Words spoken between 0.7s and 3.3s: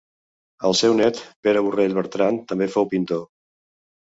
seu nét Pere Borrell Bertran també fou pintor.